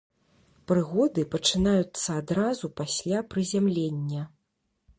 Прыгоды 0.69 1.25
пачынаюцца 1.33 2.17
адразу 2.21 2.65
пасля 2.81 3.19
прызямлення. 3.35 4.27